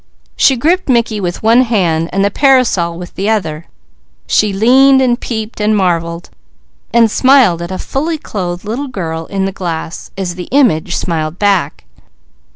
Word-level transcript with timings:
She 0.35 0.55
gripped 0.55 0.89
Mickey 0.89 1.19
with 1.21 1.43
one 1.43 1.61
hand 1.61 2.09
and 2.11 2.25
the 2.25 2.31
parasol 2.31 2.97
with 2.97 3.13
the 3.13 3.29
other; 3.29 3.67
she 4.25 4.51
leaned 4.51 4.99
and 4.99 5.19
peeped, 5.21 5.61
and 5.61 5.77
marvelled, 5.77 6.31
and 6.91 7.11
smiled 7.11 7.61
at 7.61 7.69
a 7.69 7.77
fully 7.77 8.17
clothed 8.17 8.65
little 8.65 8.87
girl 8.87 9.27
in 9.27 9.45
the 9.45 9.51
glass, 9.51 10.09
while 10.17 10.25
the 10.25 10.45
image 10.49 10.95
smiled 10.95 11.37
back. 11.37 11.85